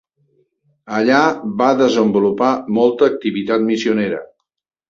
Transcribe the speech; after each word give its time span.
Allà 0.99 1.19
va 1.59 1.69
desenvolupar 1.83 2.49
molta 2.79 3.11
activitat 3.15 3.67
missionera. 3.71 4.27